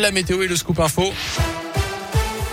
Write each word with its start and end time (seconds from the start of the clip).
La 0.00 0.12
météo 0.12 0.44
et 0.44 0.46
le 0.46 0.54
scoop 0.54 0.78
info. 0.78 1.12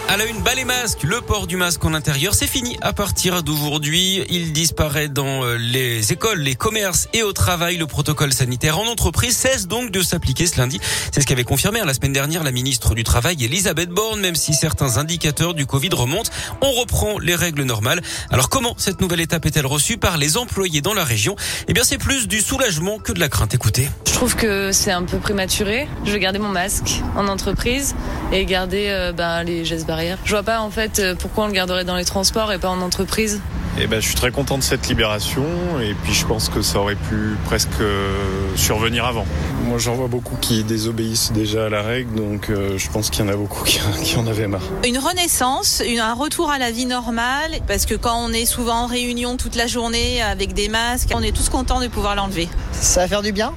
À 0.07 0.17
la 0.17 0.25
une, 0.25 0.39
bas 0.43 0.53
les 0.53 0.65
masques. 0.65 1.01
Le 1.01 1.19
port 1.19 1.47
du 1.47 1.57
masque 1.57 1.83
en 1.83 1.95
intérieur, 1.95 2.35
c'est 2.35 2.45
fini 2.45 2.77
à 2.81 2.93
partir 2.93 3.41
d'aujourd'hui. 3.41 4.23
Il 4.29 4.53
disparaît 4.53 5.09
dans 5.09 5.43
euh, 5.43 5.57
les 5.57 6.13
écoles, 6.13 6.41
les 6.41 6.53
commerces 6.53 7.07
et 7.11 7.23
au 7.23 7.33
travail. 7.33 7.77
Le 7.77 7.87
protocole 7.87 8.31
sanitaire 8.31 8.77
en 8.77 8.85
entreprise 8.85 9.35
cesse 9.35 9.67
donc 9.67 9.89
de 9.89 10.01
s'appliquer 10.03 10.45
ce 10.45 10.59
lundi. 10.59 10.79
C'est 11.11 11.21
ce 11.21 11.25
qu'avait 11.25 11.43
confirmé 11.43 11.79
hein, 11.79 11.85
la 11.85 11.95
semaine 11.95 12.13
dernière 12.13 12.43
la 12.43 12.51
ministre 12.51 12.93
du 12.93 13.03
Travail, 13.03 13.43
Elisabeth 13.43 13.89
Borne. 13.89 14.19
Même 14.19 14.35
si 14.35 14.53
certains 14.53 14.97
indicateurs 14.97 15.55
du 15.55 15.65
Covid 15.65 15.89
remontent, 15.93 16.29
on 16.61 16.71
reprend 16.73 17.17
les 17.17 17.35
règles 17.35 17.63
normales. 17.63 18.01
Alors 18.29 18.49
comment 18.49 18.75
cette 18.77 19.01
nouvelle 19.01 19.21
étape 19.21 19.47
est-elle 19.47 19.65
reçue 19.65 19.97
par 19.97 20.17
les 20.17 20.37
employés 20.37 20.81
dans 20.81 20.93
la 20.93 21.03
région? 21.03 21.35
Eh 21.67 21.73
bien, 21.73 21.83
c'est 21.83 21.97
plus 21.97 22.27
du 22.27 22.41
soulagement 22.41 22.99
que 22.99 23.11
de 23.11 23.19
la 23.19 23.27
crainte. 23.27 23.55
Écoutez. 23.55 23.89
Je 24.05 24.13
trouve 24.13 24.35
que 24.35 24.71
c'est 24.71 24.91
un 24.91 25.03
peu 25.03 25.17
prématuré. 25.17 25.87
Je 26.05 26.11
vais 26.11 26.19
garder 26.19 26.39
mon 26.39 26.49
masque 26.49 27.01
en 27.17 27.27
entreprise 27.27 27.95
et 28.31 28.45
garder 28.45 28.87
euh, 28.89 29.11
ben, 29.11 29.43
les 29.43 29.65
gestes 29.65 29.87
barrières. 29.87 29.94
Je 30.23 30.31
vois 30.31 30.43
pas 30.43 30.59
en 30.59 30.69
fait 30.69 30.99
euh, 30.99 31.15
pourquoi 31.15 31.45
on 31.45 31.47
le 31.47 31.53
garderait 31.53 31.85
dans 31.85 31.95
les 31.95 32.05
transports 32.05 32.51
et 32.51 32.59
pas 32.59 32.69
en 32.69 32.81
entreprise. 32.81 33.41
Eh 33.77 33.87
ben, 33.87 33.99
je 33.99 34.05
suis 34.05 34.15
très 34.15 34.31
content 34.31 34.57
de 34.57 34.63
cette 34.63 34.87
libération 34.87 35.43
et 35.81 35.93
puis 36.03 36.13
je 36.13 36.25
pense 36.25 36.47
que 36.47 36.61
ça 36.61 36.79
aurait 36.79 36.95
pu 36.95 37.35
presque 37.43 37.81
euh, 37.81 38.55
survenir 38.55 39.03
avant. 39.03 39.25
Moi 39.65 39.77
j'en 39.79 39.95
vois 39.95 40.07
beaucoup 40.07 40.37
qui 40.37 40.63
désobéissent 40.63 41.33
déjà 41.33 41.65
à 41.65 41.69
la 41.69 41.81
règle 41.81 42.15
donc 42.15 42.49
euh, 42.49 42.77
je 42.77 42.89
pense 42.89 43.09
qu'il 43.09 43.25
y 43.25 43.27
en 43.27 43.31
a 43.31 43.35
beaucoup 43.35 43.65
qui, 43.65 43.81
qui, 44.03 44.15
en 44.15 44.27
avaient 44.27 44.47
marre. 44.47 44.61
Une 44.85 44.97
renaissance, 44.97 45.83
une, 45.85 45.99
un 45.99 46.13
retour 46.13 46.51
à 46.51 46.57
la 46.57 46.71
vie 46.71 46.85
normale 46.85 47.51
parce 47.67 47.85
que 47.85 47.95
quand 47.95 48.17
on 48.17 48.31
est 48.31 48.45
souvent 48.45 48.83
en 48.83 48.87
réunion 48.87 49.35
toute 49.35 49.55
la 49.55 49.67
journée 49.67 50.21
avec 50.21 50.53
des 50.53 50.69
masques, 50.69 51.09
on 51.13 51.21
est 51.21 51.35
tous 51.35 51.49
contents 51.49 51.81
de 51.81 51.87
pouvoir 51.87 52.15
l'enlever. 52.15 52.47
Ça 52.71 53.01
va 53.01 53.07
faire 53.09 53.21
du 53.21 53.33
bien 53.33 53.53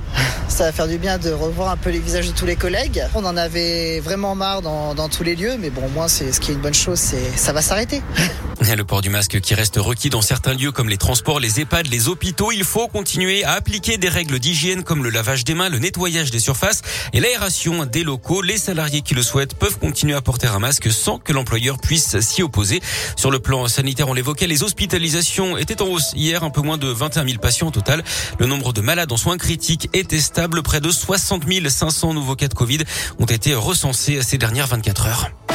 ça 0.49 0.65
va 0.65 0.73
faire 0.73 0.89
du 0.89 0.99
bien 0.99 1.19
de 1.19 1.31
revoir 1.31 1.71
un 1.71 1.77
peu 1.77 1.91
les 1.91 2.01
visages 2.01 2.27
de 2.27 2.33
tous 2.33 2.47
les 2.47 2.57
collègues. 2.57 3.05
On 3.15 3.25
en 3.25 3.37
avait 3.37 4.01
vraiment 4.01 4.35
marre 4.35 4.63
dans, 4.63 4.95
dans 4.95 5.09
tous 5.09 5.23
les 5.23 5.37
lieux, 5.37 5.57
mais 5.59 5.71
bon, 5.71 5.89
moi, 5.95 6.09
c'est 6.09 6.33
ce 6.33 6.41
qui 6.41 6.51
est 6.51 6.55
une 6.55 6.61
bonne 6.61 6.75
chose, 6.75 6.99
c'est 6.99 7.37
ça 7.37 7.53
va 7.53 7.63
s'arrêter. 7.63 8.03
Le 8.77 8.85
port 8.85 9.01
du 9.01 9.09
masque 9.09 9.41
qui 9.41 9.55
reste 9.55 9.77
requis 9.77 10.08
dans 10.11 10.23
certains 10.23 10.55
lieux 10.55 10.73
comme 10.73 10.89
les 10.89 10.97
transports, 10.97 11.41
les 11.41 11.61
EHPAD, 11.61 11.87
les 11.89 12.09
hôpitaux. 12.09 12.53
Il 12.53 12.65
faut 12.65 12.89
continuer 12.89 13.45
à 13.45 13.53
appliquer 13.53 13.99
des 13.99 14.09
règles 14.09 14.39
d'hygiène 14.39 14.83
comme 14.83 15.03
le 15.03 15.11
lavage 15.11 15.45
des 15.45 15.55
mains, 15.55 15.69
le 15.69 15.79
nettoyage 15.79 16.31
des 16.31 16.41
surfaces 16.41 16.83
et 17.13 17.21
l'aération 17.21 17.85
des 17.87 18.05
locaux. 18.05 18.43
Les 18.43 18.59
salariés 18.59 19.03
qui 19.03 19.15
le 19.15 19.23
souhaitent 19.23 19.55
peuvent 19.55 19.79
continuer 19.79 20.15
à 20.15 20.21
porter 20.21 20.47
un 20.47 20.59
masque 20.59 20.91
sans 20.91 21.19
que 21.19 21.33
l'employeur 21.33 21.79
puisse 21.79 22.19
s'y 22.21 22.43
opposer. 22.43 22.81
Sur 23.17 23.31
le 23.31 23.39
plan 23.39 23.67
sanitaire, 23.69 24.09
on 24.09 24.15
l'évoquait, 24.15 24.47
les 24.47 24.63
hospitalisations 24.63 25.57
étaient 25.57 25.83
en 25.83 25.87
hausse 25.87 26.13
hier, 26.15 26.45
un 26.45 26.51
peu 26.51 26.61
moins 26.61 26.79
de 26.79 26.89
21 26.89 27.27
000 27.27 27.39
patients 27.39 27.69
au 27.69 27.73
total. 27.73 28.05
Le 28.39 28.47
nombre 28.47 28.73
de 28.73 28.81
malades 28.81 29.13
en 29.13 29.17
soins 29.17 29.39
critiques 29.39 29.89
était 29.93 30.21
stable. 30.21 30.63
Près 30.63 30.81
de 30.81 30.91
60 30.91 31.45
500 31.69 32.15
nouveaux 32.15 32.37
cas 32.37 32.49
de 32.49 32.55
Covid 32.55 32.81
ont 33.19 33.27
été 33.27 33.55
recensés 33.55 34.23
ces 34.23 34.39
dernières 34.39 34.67
24 34.67 35.07
heures. 35.07 35.48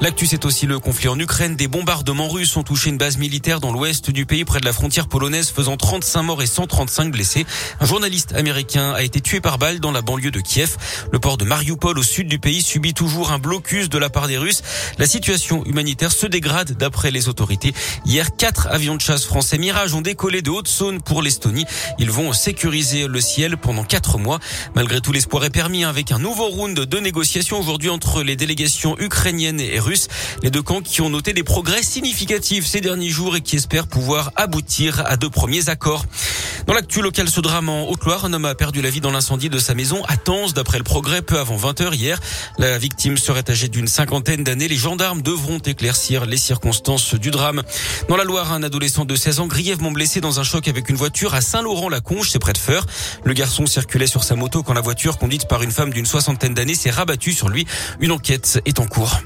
L'actu, 0.00 0.28
c'est 0.28 0.44
aussi 0.44 0.66
le 0.66 0.78
conflit 0.78 1.08
en 1.08 1.18
Ukraine. 1.18 1.56
Des 1.56 1.66
bombardements 1.66 2.28
russes 2.28 2.56
ont 2.56 2.62
touché 2.62 2.88
une 2.88 2.98
base 2.98 3.18
militaire 3.18 3.58
dans 3.58 3.72
l'ouest 3.72 4.12
du 4.12 4.26
pays, 4.26 4.44
près 4.44 4.60
de 4.60 4.64
la 4.64 4.72
frontière 4.72 5.08
polonaise, 5.08 5.50
faisant 5.50 5.76
35 5.76 6.22
morts 6.22 6.40
et 6.40 6.46
135 6.46 7.10
blessés. 7.10 7.44
Un 7.80 7.84
journaliste 7.84 8.32
américain 8.32 8.92
a 8.92 9.02
été 9.02 9.20
tué 9.20 9.40
par 9.40 9.58
balle 9.58 9.80
dans 9.80 9.90
la 9.90 10.00
banlieue 10.00 10.30
de 10.30 10.38
Kiev. 10.38 10.76
Le 11.10 11.18
port 11.18 11.36
de 11.36 11.44
Mariupol, 11.44 11.98
au 11.98 12.04
sud 12.04 12.28
du 12.28 12.38
pays, 12.38 12.62
subit 12.62 12.94
toujours 12.94 13.32
un 13.32 13.40
blocus 13.40 13.88
de 13.88 13.98
la 13.98 14.08
part 14.08 14.28
des 14.28 14.38
Russes. 14.38 14.62
La 14.98 15.06
situation 15.06 15.64
humanitaire 15.64 16.12
se 16.12 16.28
dégrade 16.28 16.76
d'après 16.76 17.10
les 17.10 17.28
autorités. 17.28 17.74
Hier, 18.06 18.36
quatre 18.36 18.68
avions 18.68 18.94
de 18.94 19.00
chasse 19.00 19.24
français 19.24 19.58
Mirage 19.58 19.94
ont 19.94 20.00
décollé 20.00 20.42
de 20.42 20.50
Haute-Saône 20.50 21.02
pour 21.02 21.22
l'Estonie. 21.22 21.64
Ils 21.98 22.12
vont 22.12 22.32
sécuriser 22.32 23.08
le 23.08 23.20
ciel 23.20 23.56
pendant 23.56 23.82
quatre 23.82 24.16
mois. 24.16 24.38
Malgré 24.76 25.00
tout, 25.00 25.10
l'espoir 25.10 25.44
est 25.44 25.50
permis 25.50 25.84
avec 25.84 26.12
un 26.12 26.20
nouveau 26.20 26.46
round 26.46 26.78
de 26.78 26.98
négociations 27.00 27.58
aujourd'hui 27.58 27.90
entre 27.90 28.22
les 28.22 28.36
délégations 28.36 28.96
ukrainiennes 29.00 29.58
et 29.58 29.80
russes 29.80 29.87
les 30.42 30.50
deux 30.50 30.62
camps 30.62 30.80
qui 30.80 31.00
ont 31.00 31.10
noté 31.10 31.32
des 31.32 31.42
progrès 31.42 31.82
significatifs 31.82 32.66
ces 32.66 32.80
derniers 32.80 33.08
jours 33.08 33.36
et 33.36 33.40
qui 33.40 33.56
espèrent 33.56 33.86
pouvoir 33.86 34.30
aboutir 34.36 35.02
à 35.06 35.16
deux 35.16 35.30
premiers 35.30 35.68
accords. 35.68 36.04
Dans 36.66 36.74
l'actu 36.74 37.00
local, 37.00 37.30
ce 37.30 37.40
drame 37.40 37.70
en 37.70 37.88
Haute-Loire, 37.88 38.26
un 38.26 38.32
homme 38.34 38.44
a 38.44 38.54
perdu 38.54 38.82
la 38.82 38.90
vie 38.90 39.00
dans 39.00 39.10
l'incendie 39.10 39.48
de 39.48 39.58
sa 39.58 39.74
maison 39.74 40.04
à 40.06 40.18
Tens, 40.18 40.52
d'après 40.52 40.76
le 40.76 40.84
progrès, 40.84 41.22
peu 41.22 41.38
avant 41.38 41.56
20h 41.56 41.94
hier. 41.94 42.20
La 42.58 42.76
victime 42.76 43.16
serait 43.16 43.50
âgée 43.50 43.68
d'une 43.68 43.88
cinquantaine 43.88 44.44
d'années. 44.44 44.68
Les 44.68 44.76
gendarmes 44.76 45.22
devront 45.22 45.58
éclaircir 45.58 46.26
les 46.26 46.36
circonstances 46.36 47.14
du 47.14 47.30
drame. 47.30 47.62
Dans 48.10 48.16
la 48.16 48.24
Loire, 48.24 48.52
un 48.52 48.62
adolescent 48.62 49.06
de 49.06 49.16
16 49.16 49.40
ans 49.40 49.46
grièvement 49.46 49.92
blessé 49.92 50.20
dans 50.20 50.40
un 50.40 50.44
choc 50.44 50.68
avec 50.68 50.90
une 50.90 50.96
voiture 50.96 51.34
à 51.34 51.40
Saint-Laurent-la-Conche, 51.40 52.28
c'est 52.30 52.38
près 52.38 52.52
de 52.52 52.58
Feur. 52.58 52.84
Le 53.24 53.32
garçon 53.32 53.64
circulait 53.64 54.06
sur 54.06 54.22
sa 54.22 54.34
moto 54.34 54.62
quand 54.62 54.74
la 54.74 54.82
voiture 54.82 55.16
conduite 55.16 55.48
par 55.48 55.62
une 55.62 55.70
femme 55.70 55.90
d'une 55.90 56.06
soixantaine 56.06 56.52
d'années 56.52 56.74
s'est 56.74 56.90
rabattue 56.90 57.32
sur 57.32 57.48
lui. 57.48 57.66
Une 58.00 58.12
enquête 58.12 58.60
est 58.66 58.78
en 58.78 58.86
cours. 58.86 59.18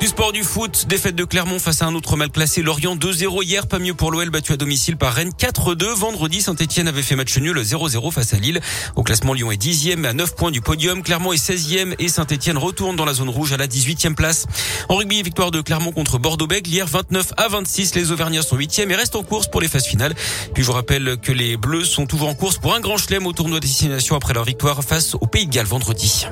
Du 0.00 0.06
sport 0.06 0.30
du 0.30 0.44
foot, 0.44 0.86
défaite 0.88 1.16
de 1.16 1.24
Clermont 1.24 1.58
face 1.58 1.82
à 1.82 1.86
un 1.86 1.94
autre 1.96 2.16
mal 2.16 2.30
classé, 2.30 2.62
Lorient 2.62 2.94
2-0 2.94 3.42
hier, 3.42 3.66
pas 3.66 3.80
mieux 3.80 3.94
pour 3.94 4.12
l'OL 4.12 4.30
battu 4.30 4.52
à 4.52 4.56
domicile 4.56 4.96
par 4.96 5.12
Rennes 5.12 5.32
4-2. 5.36 5.92
Vendredi, 5.96 6.40
Saint-Etienne 6.40 6.86
avait 6.86 7.02
fait 7.02 7.16
match 7.16 7.36
nul 7.36 7.58
0-0 7.58 8.12
face 8.12 8.32
à 8.32 8.36
Lille. 8.36 8.60
Au 8.94 9.02
classement, 9.02 9.34
Lyon 9.34 9.50
est 9.50 9.60
10e 9.60 10.04
à 10.04 10.12
9 10.12 10.36
points 10.36 10.52
du 10.52 10.60
podium, 10.60 11.02
Clermont 11.02 11.32
est 11.32 11.44
16e 11.44 11.96
et 11.98 12.08
Saint-Etienne 12.08 12.58
retourne 12.58 12.94
dans 12.94 13.04
la 13.04 13.12
zone 13.12 13.28
rouge 13.28 13.52
à 13.52 13.56
la 13.56 13.66
18e 13.66 14.14
place. 14.14 14.46
En 14.88 14.94
rugby, 14.94 15.20
victoire 15.20 15.50
de 15.50 15.60
Clermont 15.60 15.90
contre 15.90 16.18
Bordeaux-Bègles 16.18 16.70
hier 16.70 16.86
29 16.86 17.32
à 17.36 17.48
26. 17.48 17.96
Les 17.96 18.12
Auvergnats 18.12 18.42
sont 18.42 18.56
8e 18.56 18.88
et 18.90 18.94
restent 18.94 19.16
en 19.16 19.24
course 19.24 19.48
pour 19.48 19.60
les 19.60 19.68
phases 19.68 19.86
finales. 19.86 20.14
Puis 20.54 20.62
je 20.62 20.68
vous 20.68 20.74
rappelle 20.74 21.16
que 21.20 21.32
les 21.32 21.56
Bleus 21.56 21.84
sont 21.84 22.06
toujours 22.06 22.28
en 22.28 22.34
course 22.34 22.58
pour 22.58 22.72
un 22.72 22.80
grand 22.80 22.98
chelem 22.98 23.26
au 23.26 23.32
tournoi 23.32 23.58
destination 23.58 24.14
après 24.14 24.32
leur 24.32 24.44
victoire 24.44 24.84
face 24.84 25.16
au 25.16 25.26
Pays 25.26 25.46
de 25.46 25.52
Galles 25.52 25.66
vendredi. 25.66 26.26